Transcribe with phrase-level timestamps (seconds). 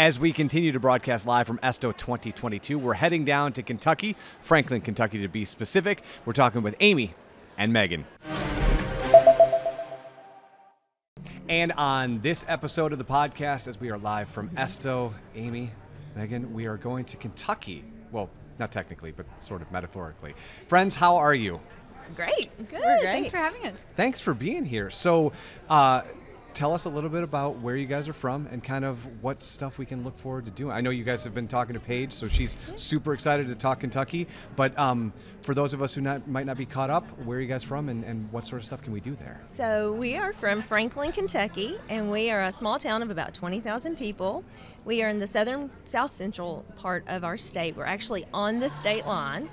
[0.00, 4.80] As we continue to broadcast live from Esto 2022, we're heading down to Kentucky, Franklin,
[4.80, 6.02] Kentucky to be specific.
[6.24, 7.12] We're talking with Amy
[7.58, 8.06] and Megan.
[11.50, 15.70] And on this episode of the podcast, as we are live from Esto, Amy,
[16.16, 17.84] Megan, we are going to Kentucky.
[18.10, 20.34] Well, not technically, but sort of metaphorically.
[20.66, 21.60] Friends, how are you?
[22.16, 22.56] Great.
[22.56, 22.80] Good.
[22.80, 23.02] Great.
[23.02, 23.76] Thanks for having us.
[23.96, 24.88] Thanks for being here.
[24.88, 25.34] So,
[25.68, 26.04] uh,
[26.60, 29.42] tell us a little bit about where you guys are from and kind of what
[29.42, 30.72] stuff we can look forward to doing.
[30.72, 33.80] I know you guys have been talking to Paige, so she's super excited to talk
[33.80, 34.28] Kentucky.
[34.56, 37.40] But um, for those of us who not, might not be caught up, where are
[37.40, 39.40] you guys from and, and what sort of stuff can we do there?
[39.50, 43.96] So we are from Franklin, Kentucky, and we are a small town of about 20,000
[43.96, 44.44] people.
[44.84, 47.74] We are in the southern, south central part of our state.
[47.74, 49.48] We're actually on the state line.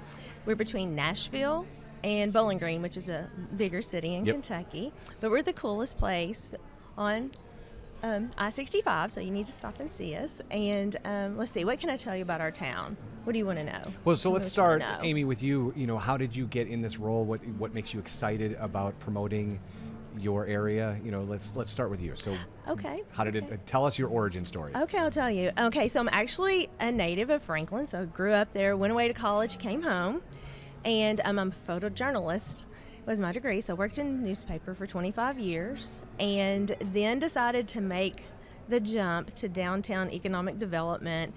[0.45, 1.67] We're between Nashville
[2.03, 4.35] and Bowling Green, which is a bigger city in Yep.
[4.35, 4.91] Kentucky.
[5.21, 6.51] But we're the coolest place
[6.97, 7.31] on
[8.03, 10.41] um, I 65, so you need to stop and see us.
[10.51, 12.95] And um, let's see, what can I tell you about our town?
[13.23, 13.81] What do you want to know?
[14.05, 15.03] Well, so let's do you wanna start.
[15.03, 15.73] Amy, with you.
[15.75, 17.25] You know, how did you get in this role?
[17.25, 19.59] What what makes you excited about promoting
[20.17, 20.97] your area?
[21.03, 22.15] You know, let's let's start with you.
[22.15, 22.37] So,
[22.69, 23.01] Okay.
[23.11, 23.55] how did okay.
[23.55, 23.67] it?
[23.67, 24.73] Tell us your origin story.
[24.75, 25.51] Okay, I'll tell you.
[25.57, 29.09] Okay, so I'm actually a native of Franklin, so I grew up there, went away
[29.09, 30.21] to college, came home,
[30.85, 32.65] and um, I'm a photojournalist.
[33.07, 37.79] Was my degree, so I worked in newspaper for 25 years, and then decided to
[37.79, 38.25] make
[38.67, 41.33] the jump to downtown economic development,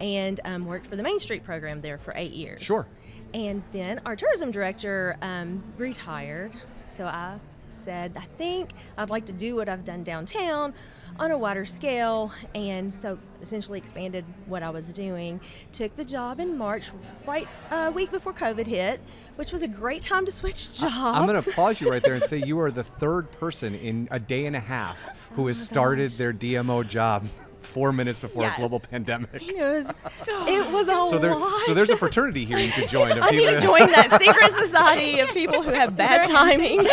[0.00, 2.62] and um, worked for the Main Street program there for eight years.
[2.62, 2.88] Sure.
[3.34, 6.52] And then our tourism director um, retired,
[6.86, 7.38] so I
[7.72, 10.74] said, I think I'd like to do what I've done downtown
[11.18, 15.40] on a wider scale, and so essentially expanded what I was doing.
[15.72, 16.90] Took the job in March,
[17.26, 19.00] right a week before COVID hit,
[19.36, 20.94] which was a great time to switch jobs.
[20.96, 24.08] I'm going to pause you right there and say you are the third person in
[24.10, 27.26] a day and a half oh who has started their DMO job
[27.70, 28.56] four minutes before Yes.
[28.56, 29.30] a global pandemic.
[29.34, 29.90] It was,
[30.28, 31.60] it was a So there, lot.
[31.62, 33.12] so there's a fraternity here you could join.
[33.12, 36.86] I need to join that secret society of people who have bad timing.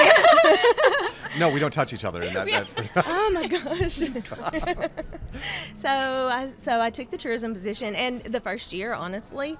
[1.39, 2.47] No, we don't touch each other in that.
[2.47, 3.95] that oh my gosh.
[5.75, 9.57] so I so I took the tourism position and the first year honestly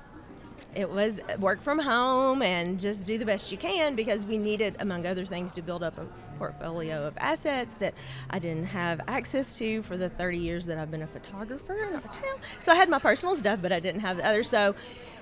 [0.76, 4.76] it was work from home and just do the best you can because we needed
[4.80, 6.06] among other things to build up a
[6.38, 7.94] portfolio of assets that
[8.30, 11.96] I didn't have access to for the 30 years that I've been a photographer in
[11.96, 12.38] our town.
[12.62, 14.76] So I had my personal stuff but I didn't have the other so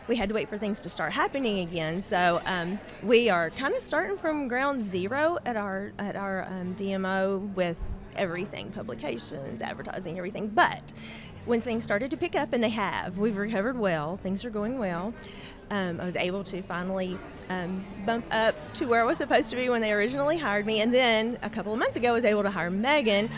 [0.07, 2.01] we had to wait for things to start happening again.
[2.01, 6.75] So um, we are kind of starting from ground zero at our at our um,
[6.75, 7.77] DMO with
[8.15, 10.47] everything publications, advertising, everything.
[10.47, 10.93] But
[11.45, 14.17] when things started to pick up, and they have, we've recovered well.
[14.17, 15.13] Things are going well.
[15.71, 17.17] Um, I was able to finally
[17.49, 20.81] um, bump up to where I was supposed to be when they originally hired me,
[20.81, 23.29] and then a couple of months ago, I was able to hire Megan,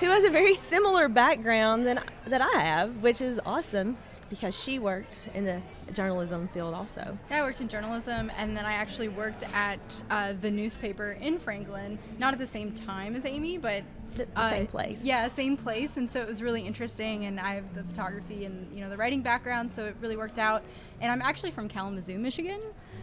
[0.00, 3.96] who has a very similar background than that I have, which is awesome
[4.28, 7.16] because she worked in the journalism field also.
[7.30, 9.80] I worked in journalism, and then I actually worked at
[10.10, 13.84] uh, the newspaper in Franklin, not at the same time as Amy, but
[14.16, 15.04] The- the uh, same place.
[15.04, 17.26] Yeah, same place, and so it was really interesting.
[17.26, 20.38] And I have the photography and you know the writing background, so it really worked
[20.38, 20.62] out.
[21.00, 22.60] And I'm actually from Kalamazoo, Michigan,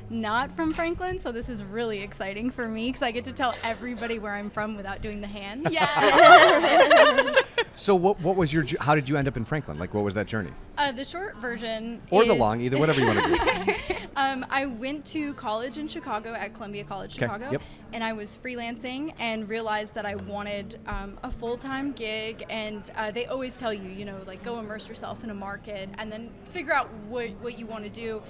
[0.10, 3.54] not from Franklin, so this is really exciting for me because I get to tell
[3.64, 5.68] everybody where I'm from without doing the hands.
[5.72, 7.36] Yeah.
[7.74, 8.66] so what what was your?
[8.80, 9.78] How did you end up in Franklin?
[9.78, 10.52] Like what was that journey?
[10.78, 13.74] Uh, the short version Or the long, either whatever you want to do.
[14.16, 17.64] Um, I went to college in Chicago at Columbia College Chicago, yep.
[17.94, 22.44] And I was freelancing and realized that I wanted um, a full time gig.
[22.50, 25.90] And uh, they always tell you, you know, like go immerse yourself in a market
[26.00, 28.22] and then figure out what, what you want to do.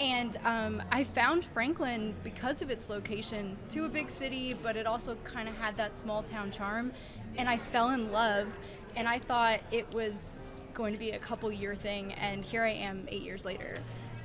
[0.00, 4.86] And um, I found Franklin because of its location to a big city, but it
[4.86, 6.92] also kind of had that small town charm.
[7.36, 8.48] And I fell in love,
[8.96, 12.70] and I thought it was going to be a couple year thing, and here I
[12.70, 13.74] am eight years later.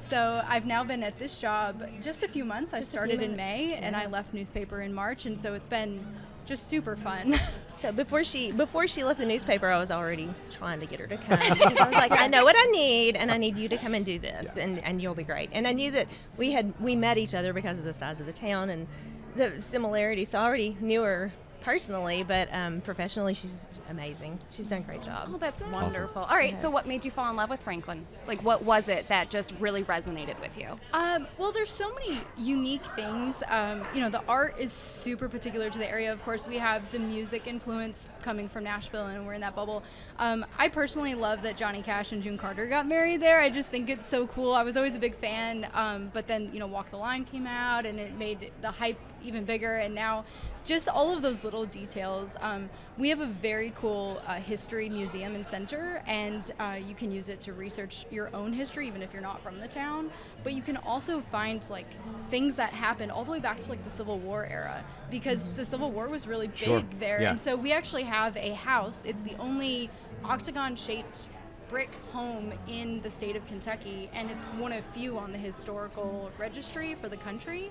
[0.07, 2.73] So I've now been at this job just a few months.
[2.73, 5.39] I Just a few started in months, May, and I left newspaper in March, and
[5.39, 6.05] so it's been
[6.45, 7.39] just super fun.
[7.77, 11.07] So before she before she left the newspaper, I was already trying to get her
[11.07, 13.67] to come because I was like, I know what I need, and I need you
[13.67, 15.49] to come and do this, and, and you'll be great.
[15.51, 18.27] And I knew that we had we met each other because of the size of
[18.27, 18.87] the town and
[19.35, 20.29] the similarities.
[20.29, 21.33] So I already knew her
[21.65, 24.37] personally, but um, professionally, she's amazing.
[24.51, 25.29] She's done a great job.
[25.33, 26.21] Oh, that's wonderful.
[26.21, 28.05] All right, so what made you fall in love with Franklin?
[28.27, 30.79] Like, what was it that just really resonated with you?
[30.93, 33.41] Um, well, there's so many unique things.
[33.47, 36.13] Um, you know, the art is super particular to the area.
[36.13, 39.81] Of course, we have the music influence coming from Nashville, and we're in that bubble.
[40.19, 43.39] Um, I personally love that Johnny Cash and June Carter got married there.
[43.39, 44.53] I just think it's so cool.
[44.53, 47.47] I was always a big fan, um, but then you know, Walk the Line came
[47.47, 49.77] out, and it made the hype even bigger.
[49.77, 50.25] And now,
[50.65, 52.35] just all of those little details.
[52.41, 57.11] Um, we have a very cool uh, history museum and center, and uh, you can
[57.11, 60.09] use it to research your own history, even if you're not from the town.
[60.43, 61.87] But you can also find like
[62.29, 65.65] things that happened all the way back to like the Civil War era, because the
[65.65, 66.83] Civil War was really big Sure.
[66.99, 67.21] there.
[67.21, 67.31] Yeah.
[67.31, 69.03] And so we actually have a house.
[69.05, 69.89] It's the only
[70.23, 71.29] octagon-shaped
[71.69, 76.31] brick home in the state of Kentucky, and it's one of few on the historical
[76.39, 77.69] registry for the country.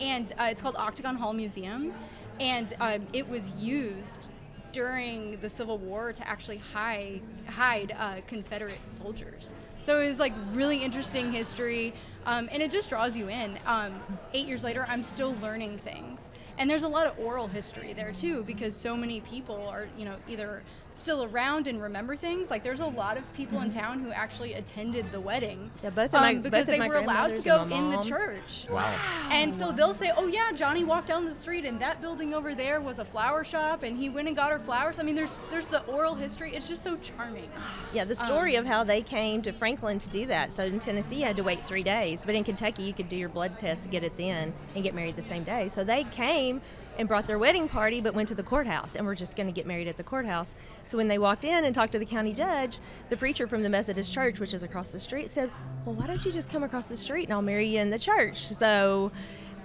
[0.00, 1.94] And uh, it's called Octagon Hall Museum,
[2.40, 4.28] and um, it was used
[4.72, 9.54] during the Civil War to actually hide hide uh, Confederate soldiers.
[9.82, 11.94] So it was like really interesting history,
[12.26, 13.58] um, and it just draws you in.
[13.66, 14.02] Um,
[14.32, 18.12] eight years later, I'm still learning things, and there's a lot of oral history there
[18.12, 20.62] too because so many people are you know either
[20.96, 22.50] still around and remember things.
[22.50, 25.70] Like there's a lot of people in town who actually attended the wedding.
[25.82, 27.90] Yeah, both of my- um, both because of they my were allowed to go in
[27.90, 28.02] the mom.
[28.02, 28.66] church.
[28.70, 28.94] Wow.
[29.30, 32.54] And so they'll say, "Oh yeah, Johnny walked down the street, and that building over
[32.54, 35.34] there was a flower shop, and he went and got her flowers." I mean, there's
[35.50, 36.54] there's the oral history.
[36.54, 37.50] It's just so charming.
[37.92, 40.52] Yeah, the story Um, of how they came to Franklin to do that.
[40.52, 43.16] So in Tennessee, you had to wait three days, but in Kentucky, you could do
[43.16, 45.68] your blood test, get it then, and get married the same day.
[45.68, 46.60] So they came
[46.98, 49.52] and brought their wedding party, but went to the courthouse and were just going to
[49.52, 50.56] get married at the courthouse.
[50.86, 53.68] So when they walked in and talked to the county judge, the preacher from the
[53.68, 55.50] Methodist Church, which is across the street, said,
[55.84, 57.98] "Well, why don't you just come across the street and I'll marry you in the
[57.98, 59.12] church?" So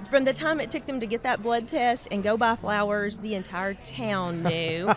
[0.07, 3.19] from the time it took them to get that blood test and go buy flowers,
[3.19, 4.89] the entire town knew.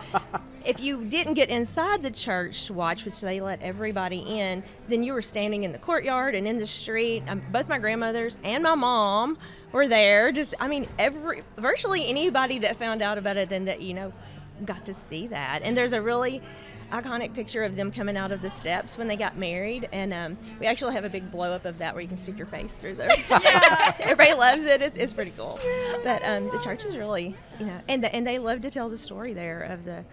[0.65, 5.03] if you didn't get inside the church to watch, which they let everybody in, then
[5.03, 7.23] you were standing in the courtyard and in the street.
[7.27, 9.37] Um, both my grandmothers and my mom
[9.73, 10.31] were there.
[10.31, 14.13] Just, I mean, every virtually anybody that found out about it and that you know
[14.63, 15.61] got to see that.
[15.63, 16.41] And there's a really
[16.91, 20.37] iconic picture of them coming out of the steps when they got married, and um,
[20.59, 22.75] we actually have a big blow up of that where you can stick your face
[22.75, 23.09] through there.
[23.99, 24.81] Everybody loves it.
[24.81, 25.59] It's, it's pretty cool.
[26.03, 28.89] But um, the church is really, you know, and the, and they love to tell
[28.89, 30.05] the story there of the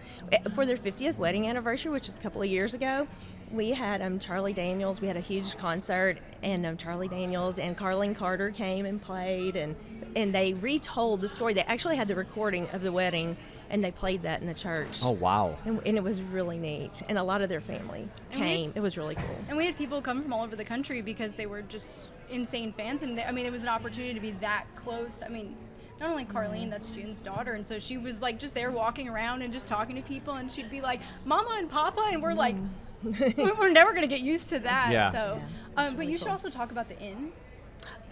[0.55, 3.07] for their 50th wedding anniversary, which is a couple of years ago.
[3.51, 5.01] We had um, Charlie Daniels.
[5.01, 9.55] We had a huge concert, and um, Charlie Daniels and Carlene Carter came and played,
[9.55, 9.75] and
[10.15, 11.53] and they retold the story.
[11.53, 13.35] They actually had the recording of the wedding,
[13.69, 14.99] and they played that in the church.
[15.03, 15.57] Oh wow.
[15.65, 17.01] And, and it was really neat.
[17.09, 18.71] And a lot of their family And we- came.
[18.75, 19.35] it was really cool.
[19.49, 22.71] And we had people come from all over the country because they were just insane
[22.73, 25.21] fans, and they, I mean, it was an opportunity to be that close.
[25.25, 25.55] I mean.
[25.99, 29.43] Not only Carlene, that's June's daughter, and so she was like just there walking around
[29.43, 32.55] and just talking to people, and she'd be like, "Mama and Papa," and we're like,
[32.55, 32.61] "We-
[33.37, 35.11] "We're never gonna get used to that." Yeah.
[35.11, 37.31] So, Yeah, um, but really you should also talk about the inn.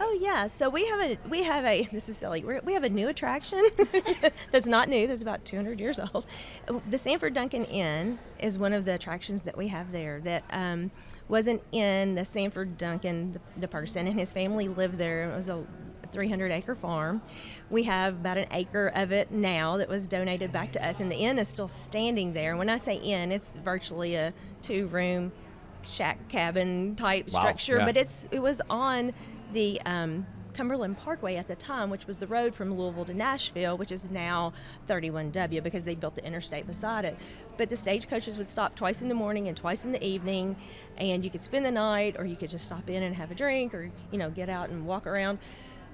[0.01, 2.43] Oh yeah, so we have a we have a this is silly.
[2.43, 3.67] We're, we have a new attraction
[4.51, 5.07] that's not new.
[5.07, 6.25] That's about 200 years old.
[6.89, 10.21] The Sanford Duncan Inn is one of the attractions that we have there.
[10.21, 10.91] That um,
[11.27, 15.29] wasn't in the Sanford Duncan, the, the person and his family lived there.
[15.29, 15.65] It was a
[16.11, 17.21] 300 acre farm.
[17.69, 21.11] We have about an acre of it now that was donated back to us, and
[21.11, 22.55] the inn is still standing there.
[22.57, 25.31] When I say inn, it's virtually a two room
[25.83, 27.85] shack cabin type Wow, structure, yeah.
[27.85, 29.13] but it's it was on
[29.53, 33.77] the um, Cumberland Parkway at the time, which was the road from Louisville to Nashville,
[33.77, 34.51] which is now
[34.89, 37.17] 31W because they built the interstate beside it.
[37.57, 40.57] But the stagecoaches would stop twice in the morning and twice in the evening,
[40.97, 43.35] and you could spend the night, or you could just stop in and have a
[43.35, 45.39] drink, or you know get out and walk around.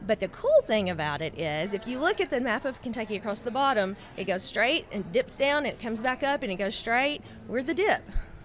[0.08, 3.16] But the cool thing about it is, if you look at the map of Kentucky
[3.16, 6.52] across the bottom, it goes straight and dips down, and it comes back up, and
[6.52, 7.22] it goes straight.
[7.48, 8.02] We're the dip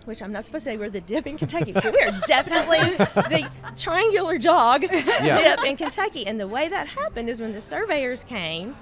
[0.06, 3.50] which I'm not supposed to say we're the dip in Kentucky, but we're definitely the
[3.76, 6.26] triangular jog dip in Kentucky.
[6.26, 8.76] And the way that happened is when the surveyors came,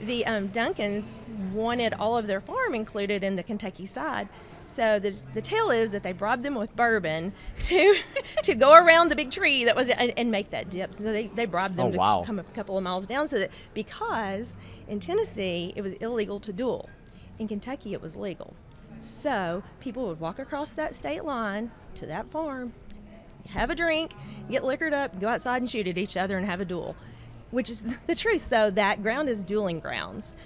[0.00, 1.18] the um, Duncans
[1.52, 4.28] wanted all of their farm included in the Kentucky side.
[4.72, 7.96] So the, the tale is that they bribed them with bourbon to
[8.44, 10.94] to go around the big tree that was and, and make that dip.
[10.94, 12.22] So they, they bribed them Oh, to wow.
[12.24, 13.28] come a couple of miles down.
[13.28, 14.56] So that because
[14.88, 16.88] in Tennessee it was illegal to duel,
[17.38, 18.54] in Kentucky it was legal.
[19.00, 22.72] So people would walk across that state line to that farm,
[23.48, 24.12] have a drink,
[24.50, 26.94] get liquored up, go outside and shoot at each other and have a duel,
[27.50, 28.42] which is the truth.
[28.42, 30.36] So that ground is dueling grounds.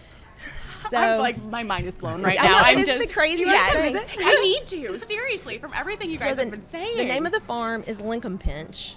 [0.91, 2.61] So I'm like my mind is blown right now.
[2.63, 4.21] I'm is just the craziest yes, thing.
[4.25, 6.97] I need to seriously from everything you so guys the, have been saying.
[6.97, 8.95] the name of the farm is Linkumpinch.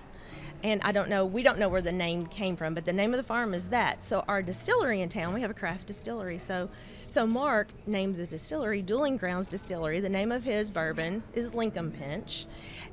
[0.61, 3.13] And I don't know, we don't know where the name came from, but the name
[3.13, 4.03] of the farm is that.
[4.03, 6.37] So our distillery in town, we have a craft distillery.
[6.37, 6.69] So
[7.09, 9.99] so Mark named the distillery Dueling Grounds Distillery.
[9.99, 12.45] The name of his bourbon is Linkumpinch.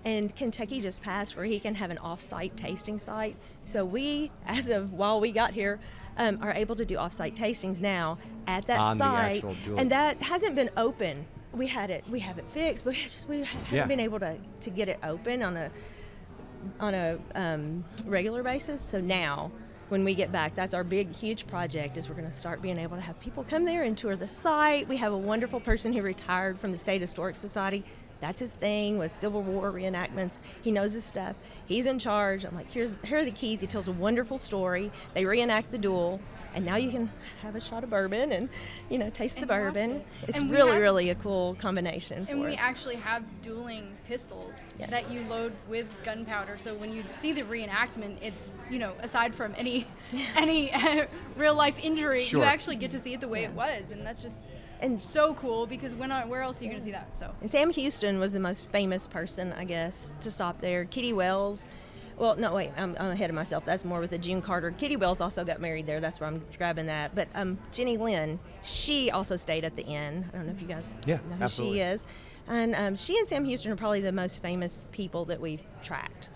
[0.07, 3.37] And Kentucky just passed where he can have an off-site tasting site.
[3.63, 5.79] So we, as of while we got here,
[6.17, 9.45] um, are able to do off-site tastings now at that On site.
[9.77, 11.27] And that hasn't been open.
[11.53, 13.87] We had it, we have it fixed, but we just we haven't Yeah.
[13.87, 15.71] been able to, to get it open on a
[16.81, 18.83] on a um, regular basis.
[18.83, 19.53] So now
[19.89, 20.55] when we get back.
[20.55, 21.97] That's our big, huge project.
[21.97, 24.29] Is we're going to start being able to have people come there and tour the
[24.29, 24.89] site.
[24.89, 27.85] We have a wonderful person who retired from the State Historic Society.
[28.21, 30.39] That's his thing with Civil War reenactments.
[30.63, 31.37] He knows his stuff.
[31.67, 32.45] He's in charge.
[32.45, 33.61] I'm like, here's here are the keys.
[33.61, 34.91] He tells a wonderful story.
[35.15, 36.21] They reenact the duel,
[36.55, 37.11] and now you can
[37.43, 38.49] have a shot of bourbon and
[38.89, 39.91] you know taste the And watch bourbon.
[39.97, 40.07] it.
[40.29, 42.27] It's And really, have- really a cool combination.
[42.31, 42.61] And for we us.
[42.61, 44.89] actually have dueling pistols Yes.
[44.91, 46.57] that you load with gunpowder.
[46.59, 49.87] So when you see the reenactment, it's you know aside from any
[50.37, 50.73] any
[51.37, 52.41] real life injury, Sure.
[52.41, 54.47] you actually get to see it the way it was, and that's just
[54.81, 57.17] and so cool because when I, where else are you going to see that?
[57.17, 60.85] So And Sam Houston was the most famous person, I guess, to stop there.
[60.85, 61.67] Kitty Wells.
[62.19, 63.67] Well, no, wait, I'm, I'm ahead of myself.
[63.67, 64.71] That's more with the June Carter.
[64.71, 66.01] Kitty Wells also got married there.
[66.01, 67.15] That's where I'm grabbing that.
[67.15, 70.25] But um, Jenny Lind, she also stayed at the inn.
[70.33, 71.77] I don't know if you guys Yeah, know who absolutely.
[71.79, 72.07] she is.
[72.49, 76.31] And um, she and Sam Houston are probably the most famous people that we've tracked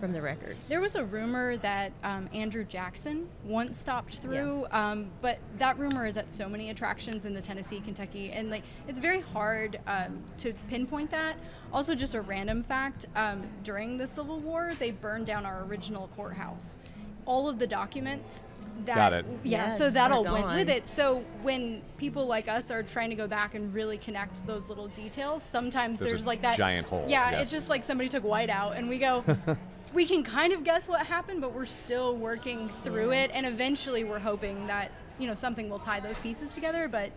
[0.00, 0.68] from the records.
[0.68, 6.06] There was a rumor that um, Andrew Jackson once stopped through, um, but that rumor
[6.06, 10.22] is at so many attractions in the Tennessee, Kentucky, and like it's very hard um,
[10.38, 11.36] to pinpoint that.
[11.72, 16.08] Also, just a random fact: um, during the Civil War, they burned down our original
[16.16, 16.78] courthouse.
[17.24, 18.48] All of the documents.
[18.86, 19.26] That, Got it.
[19.42, 20.88] Yeah, so that'll all went with it.
[20.88, 24.88] So when people like us are trying to go back and really connect those little
[24.88, 27.40] details, sometimes There's there's, like that giant hole, Yeah, yeah.
[27.40, 29.24] it's just like somebody took white out, and we go.
[29.94, 34.04] we can kind of guess what happened, but we're still working through it, and eventually
[34.04, 36.88] we're hoping that you know something will tie those pieces together.
[36.88, 37.12] But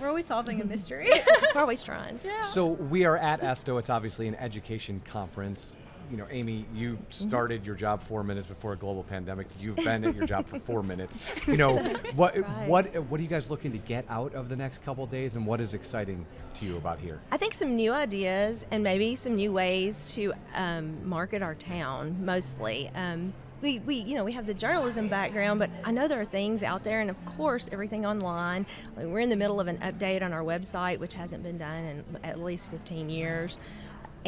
[0.00, 1.10] we're always solving a mystery.
[1.54, 2.20] We're always trying.
[2.24, 2.40] yeah.
[2.42, 3.78] So we are at ESTO.
[3.78, 5.74] It's obviously an education conference.
[6.10, 9.46] You know, Amy, you started your job four minutes before a global pandemic.
[9.60, 11.18] You've been at your job for four minutes.
[11.46, 11.76] You know,
[12.14, 12.68] what Right.
[12.68, 15.44] what what are you guys looking to get out of the next couple days, and
[15.46, 16.24] what is exciting
[16.54, 17.20] to you about here?
[17.30, 22.24] I think some new ideas and maybe some new ways to um, market our town.
[22.24, 26.20] Mostly, um, we, we you know we have the journalism background, but I know there
[26.20, 28.64] are things out there, and of course everything online.
[28.96, 32.04] We're in the middle of an update on our website, which hasn't been done in
[32.24, 33.58] at least 15 years,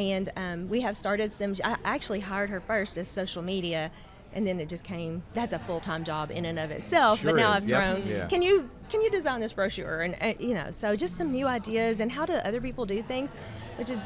[0.01, 1.55] and um, we have started some.
[1.63, 3.91] I actually hired her first as social media.
[4.33, 5.25] And then it just came.
[5.35, 7.19] That's a full-time job in and of itself.
[7.19, 8.07] Sure but now is, I've yep, thrown.
[8.07, 8.29] yeah.
[8.29, 11.47] Can you can you design this brochure and uh, you know so just some new
[11.47, 13.35] ideas and how do other people do things
[13.77, 14.05] which is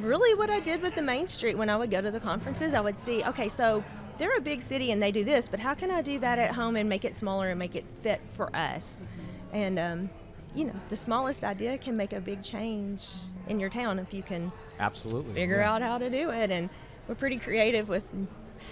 [0.00, 2.72] really what i did with the main street when i would go to the conferences
[2.72, 3.82] i would see okay so
[4.18, 6.54] they're a big city and they do this but how can i do that at
[6.54, 9.04] home and make it smaller and make it fit for us
[9.52, 10.08] and um,
[10.54, 13.08] you know the smallest idea can make a big change
[13.48, 15.32] in your town if you can Absolutely.
[15.34, 15.72] figure yeah.
[15.72, 16.68] out how to do it and
[17.08, 18.12] we're pretty creative with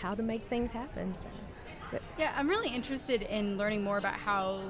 [0.00, 1.28] how to make things happen so
[1.90, 4.62] but Yeah, I'm really interested in learning more about how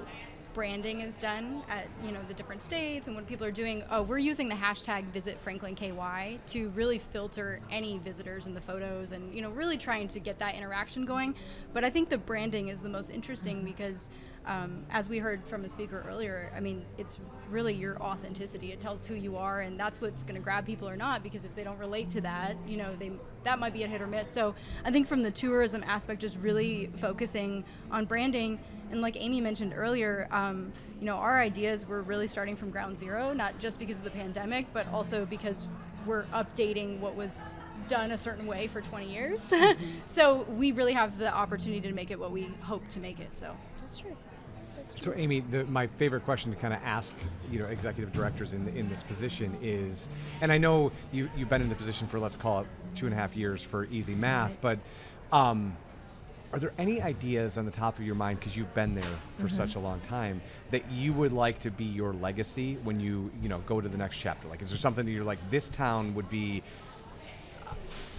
[0.52, 3.84] branding is done at you know the different states and what people are doing.
[3.90, 8.60] Oh, we're using the hashtag Visit Franklin KY to really filter any visitors in the
[8.60, 11.34] photos and you know really trying to get that interaction going.
[11.72, 14.10] But I think the branding is the most interesting because.
[14.46, 17.18] Um, as we heard from a speaker earlier, I mean, it's
[17.50, 18.72] really your authenticity.
[18.72, 21.22] It tells who you are, and that's what's going to grab people or not.
[21.22, 23.12] Because if they don't relate to that, you know, they
[23.44, 24.30] that might be a hit or miss.
[24.30, 24.54] So
[24.84, 28.58] I think from the tourism aspect, just really focusing on branding,
[28.90, 32.98] and like Amy mentioned earlier, um, you know, our ideas were really starting from ground
[32.98, 35.66] zero, not just because of the pandemic, but also because
[36.06, 37.54] we're updating what was
[37.88, 39.52] done a certain way for 20 years.
[40.06, 43.30] so we really have the opportunity to make it what we hope to make it.
[43.36, 43.54] So.
[43.78, 44.16] that's true
[44.98, 47.14] So, Amy, the, my favorite question to kind of ask,
[47.50, 50.08] you know, executive directors in in this position is,
[50.40, 52.66] and I know you you've been in the position for let's call it
[52.96, 54.78] two and a half years for easy math, but
[55.32, 55.76] um,
[56.52, 59.04] are there any ideas on the top of your mind because you've been there
[59.38, 60.40] for such a long time
[60.72, 63.98] that you would like to be your legacy when you you know go to the
[63.98, 64.48] next chapter?
[64.48, 66.62] Like, is there something that you're like this town would be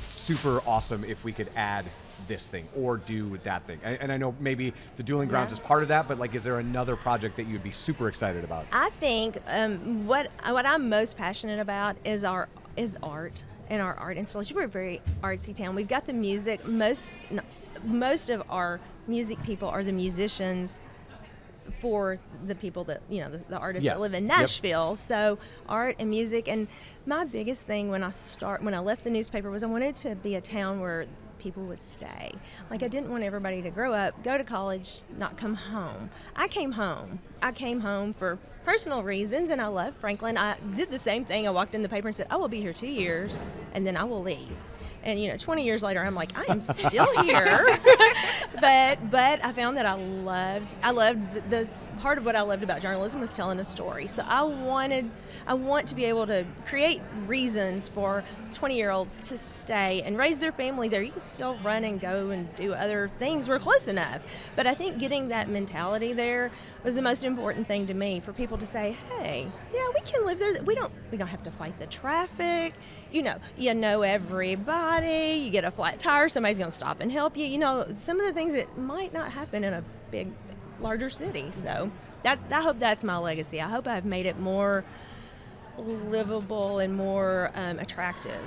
[0.10, 1.86] super awesome if we could add
[2.28, 3.80] this thing or do that thing.
[3.84, 5.56] And, and I know maybe the dueling grounds Yeah.
[5.56, 8.44] is part of that, but like, is there another project that you'd be super excited
[8.44, 8.66] about?
[8.72, 13.94] I think um, what what I'm most passionate about is our is art and our
[13.96, 14.56] art installation.
[14.56, 15.75] We're a very artsy town.
[15.75, 16.66] We've got the music.
[16.66, 17.42] Most no,
[17.84, 20.80] most of our music people are the musicians
[21.80, 23.96] for the people that you know the, the artists Yes.
[23.98, 24.40] that live in Yep.
[24.40, 24.96] Nashville.
[24.96, 25.38] So
[25.70, 26.48] art and music.
[26.48, 26.68] And
[27.06, 30.16] my biggest thing when I start when I left the newspaper was I wanted to
[30.16, 31.06] be a town where
[31.41, 32.31] people would stay.
[32.69, 36.10] Like I didn't want everybody to grow up, go to college, not come home.
[36.36, 37.19] I came home.
[37.41, 40.38] I came home for personal reasons, and I love Franklin.
[40.38, 41.48] I did the same thing.
[41.48, 43.43] I walked in the paper and said, "I will be here two years,
[43.74, 44.55] and then I will leave."
[45.03, 47.65] And you know, 20 years later, I'm like, I am still here.
[48.62, 51.71] but but I found that I loved I loved the, the
[52.01, 54.08] part of what I loved about journalism was telling a story.
[54.08, 55.10] So I wanted,
[55.46, 60.17] I want to be able to create reasons for 20 year olds to stay and
[60.17, 61.03] raise their family there.
[61.03, 63.48] You can still run and go and do other things.
[63.48, 64.22] We're close enough.
[64.55, 66.50] But I think getting that mentality there
[66.84, 70.25] was the most important thing to me for people to say, hey, yeah, we can
[70.25, 70.60] live there.
[70.63, 72.74] We don't, we don't have to fight the traffic.
[73.12, 75.39] You know, you know everybody.
[75.43, 77.46] You get a flat tire, somebody's going to stop and help you.
[77.46, 80.31] You know, some of the things that might not happen in a big,
[80.82, 81.50] larger city.
[81.52, 81.92] So
[82.24, 83.62] that's, I hope that's my legacy.
[83.62, 84.84] I hope I've made it more
[85.78, 88.42] livable and more um, attractive.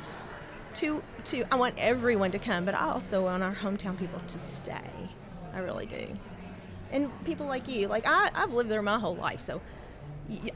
[0.75, 4.38] To, to, I want everyone to come, but I also want our hometown people to
[4.38, 5.11] stay.
[5.55, 6.19] I really do.
[6.91, 9.61] And people like you, like I, I've lived there my whole life, so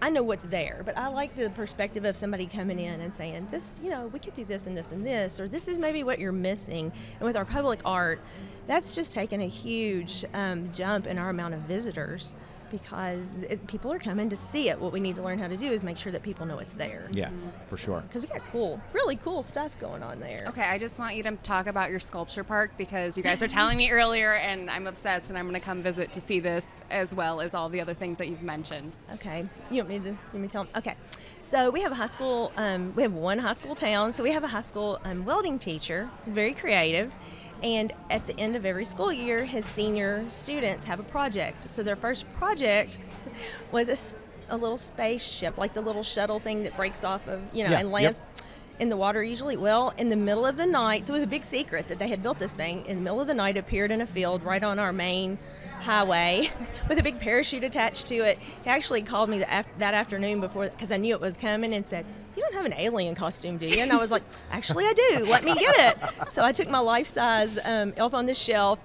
[0.00, 0.82] I know what's there.
[0.84, 4.18] But I like the perspective of somebody coming in and saying, "This, you know, we
[4.18, 7.22] could do this and this and this," or "This is maybe what you're missing." And
[7.22, 8.20] with our public art,
[8.66, 12.34] that's just taken a huge um, jump in our amount of visitors
[12.70, 14.78] because it, people are coming to see it.
[14.78, 16.72] What we need to learn how to do is make sure that people know it's
[16.72, 17.08] there.
[17.12, 17.30] Yeah,
[17.68, 18.00] for sure.
[18.00, 20.44] Because we got cool, really cool stuff going on there.
[20.48, 23.48] Okay, I just want you to talk about your sculpture park because you guys were
[23.48, 26.80] telling me earlier, and I'm obsessed, and I'm going to come visit to see this
[26.90, 28.92] as well as all the other things that you've mentioned.
[29.14, 30.72] Okay, you want me to let me tell them?
[30.76, 30.94] Okay,
[31.40, 32.52] so we have a high school.
[32.56, 35.58] Um, we have one high school town, so we have a high school um, welding
[35.58, 37.12] teacher, very creative.
[37.62, 41.70] And at the end of every school year, his senior students have a project.
[41.70, 42.98] So their first project
[43.72, 44.14] was
[44.48, 47.80] a little spaceship, like the little shuttle thing that breaks off of, you know, Yeah,
[47.80, 47.94] and yep.
[47.94, 48.22] lands
[48.78, 49.56] in the water usually.
[49.56, 52.08] Well, in the middle of the night, so it was a big secret that they
[52.08, 52.86] had built this thing.
[52.86, 55.38] In the middle of the night, appeared in a field right on our main
[55.80, 56.50] highway
[56.88, 58.38] with a big parachute attached to it.
[58.64, 61.86] He actually called me af- that afternoon before because I knew it was coming and
[61.86, 62.04] said,
[62.36, 65.26] "You don't have an alien costume, do you?" And I was like, "Actually, I do.
[65.28, 65.98] Let me get it."
[66.30, 68.78] So I took my life-size um, elf on the shelf.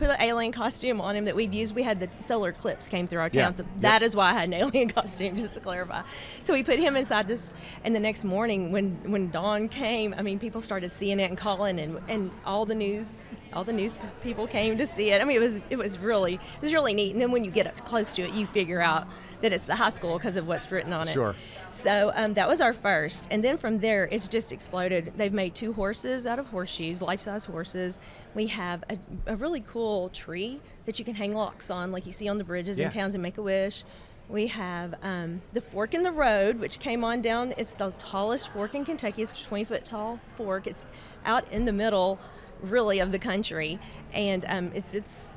[0.00, 1.74] Put an alien costume on him that we'd used.
[1.74, 3.56] We had the solar eclipse came through our town, Yeah.
[3.58, 3.82] so Yep.
[3.82, 6.00] that is why I had an alien costume, just to clarify.
[6.40, 7.52] So we put him inside this,
[7.84, 11.36] and the next morning when when dawn came, I mean, people started seeing it and
[11.36, 15.20] calling, and and all the news, all the news people came to see it.
[15.20, 17.12] I mean, it was it was really it was really neat.
[17.12, 19.06] And then when you get up close to it, you figure out
[19.42, 21.12] that it's the high school because of what's written on it.
[21.12, 21.34] Sure.
[21.72, 25.12] So um, that was our first, and then from there, it's just exploded.
[25.16, 28.00] They've made two horses out of horseshoes, life-size horses.
[28.34, 32.12] We have a, a really cool tree that you can hang locks on, like you
[32.12, 32.86] see on the bridges Yeah.
[32.86, 33.84] in towns in Make a Wish.
[34.28, 37.52] We have um, the fork in the road, which came on down.
[37.56, 39.22] It's the tallest fork in Kentucky.
[39.22, 40.66] It's a 20 foot tall fork.
[40.68, 40.84] It's
[41.24, 42.18] out in the middle,
[42.62, 43.78] really, of the country,
[44.12, 45.36] and um, it's it's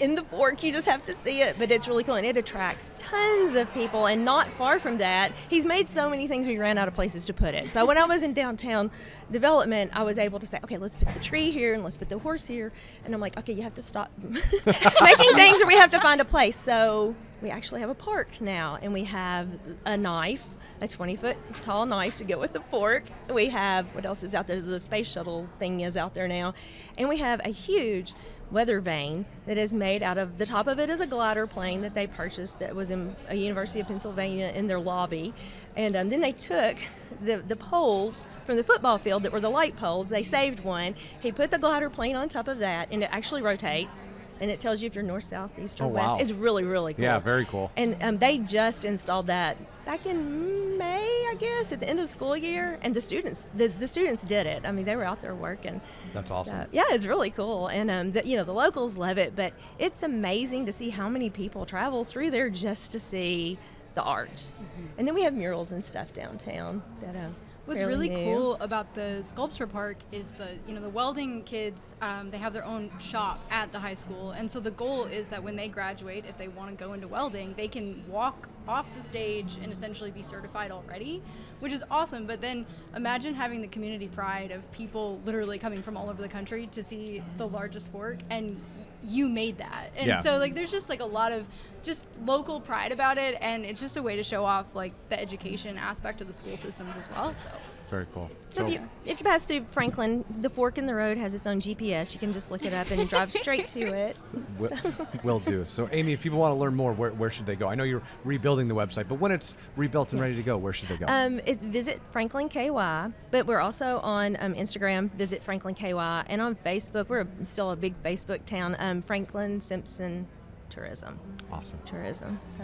[0.00, 0.62] in the fork.
[0.62, 3.72] You just have to see it, but it's really cool and it attracts tons of
[3.74, 4.06] people.
[4.06, 7.24] And not far from that, he's made so many things we ran out of places
[7.26, 7.70] to put it.
[7.70, 8.90] So when I was in downtown
[9.30, 12.08] development, I was able to say, okay, let's put the tree here and let's put
[12.08, 12.72] the horse here.
[13.04, 16.20] And I'm like, okay, you have to stop making things or we have to find
[16.20, 16.56] a place.
[16.56, 19.48] So we actually have a park now and we have
[19.84, 20.46] a knife.
[20.80, 23.02] A 20 foot tall knife to go with the fork.
[23.28, 24.60] We have what else is out there?
[24.60, 26.54] The space shuttle thing is out there now.
[26.96, 28.14] And we have a huge
[28.50, 31.82] weather vane that is made out of the top of it is a glider plane
[31.82, 35.34] that they purchased that was in a University of Pennsylvania in their lobby,
[35.76, 36.76] and um, then they took
[37.22, 40.08] the the poles from the football field that were the light poles.
[40.08, 40.94] They saved one.
[41.20, 44.08] He put the glider plane on top of that, and it actually rotates.
[44.40, 46.14] And it tells you if you're north, south, east, or Oh, west.
[46.14, 46.18] wow.
[46.20, 47.02] It's really, really cool.
[47.02, 47.72] Yeah, very cool.
[47.76, 52.04] And um, they just installed that back in May, I guess, at the end of
[52.04, 52.78] the school year.
[52.82, 54.62] And the students, the, the students did it.
[54.64, 55.80] I mean, they were out there working.
[56.14, 56.62] That's awesome.
[56.62, 59.36] So, yeah, it's really cool, and um, the, you know the locals love it.
[59.36, 63.58] But it's amazing to see how many people travel through there just to see
[63.94, 64.34] the art.
[64.36, 64.86] Mm-hmm.
[64.98, 67.16] And then we have murals and stuff downtown that.
[67.16, 67.28] Uh,
[67.68, 68.34] What's fairly really new.
[68.34, 72.52] cool about the sculpture park is the you know the welding kids um, they have
[72.54, 75.68] their own shop at the high school and so the goal is that when they
[75.68, 79.70] graduate if they want to go into welding they can walk off the stage and
[79.72, 81.22] essentially be certified already
[81.60, 82.64] which is awesome but then
[82.96, 86.82] imagine having the community pride of people literally coming from all over the country to
[86.82, 88.58] see the largest fork and
[89.02, 90.20] you made that and Yeah.
[90.22, 91.46] so like there's just like a lot of
[91.82, 95.20] just local pride about it and it's just a way to show off like the
[95.20, 97.48] education aspect of the school systems as well so
[97.90, 98.30] Very cool.
[98.50, 101.46] So, if, you, if you pass through Franklin, the fork in the road has its
[101.46, 102.12] own GPS.
[102.12, 104.16] You can just look it up and drive straight to it.
[104.58, 104.70] will,
[105.22, 105.64] will do.
[105.66, 107.68] So, Amy, if people want to learn more, where, where should they go?
[107.68, 110.72] I know you're rebuilding the website, but when it's rebuilt and ready to go, where
[110.72, 111.06] should they go?
[111.08, 116.42] Um, it's visit Franklin KY, but we're also on um, Instagram, visit Franklin KY, and
[116.42, 117.08] on Facebook.
[117.08, 120.26] We're still a big Facebook town, um, Franklin Simpson
[120.68, 121.18] Tourism.
[121.50, 121.78] awesome.
[121.84, 122.40] Tourism.
[122.46, 122.62] So.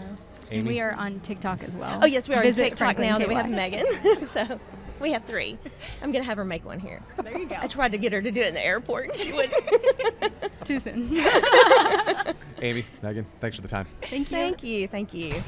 [0.51, 1.99] Amy, we are on TikTok as well.
[2.01, 3.85] Oh yes, we are on TikTok Franklin now that we have Megan.
[4.27, 4.59] so
[4.99, 5.57] we have three.
[6.01, 7.01] I'm gonna have her make one here.
[7.23, 7.57] There you go.
[7.59, 10.65] I tried to get her to do it in the airport, and she wouldn't.
[10.65, 11.17] Too soon.
[12.61, 13.87] Amy, Megan, thanks for the time.
[14.03, 14.37] Thank you.
[14.37, 14.87] Thank you.
[14.87, 15.43] Thank you.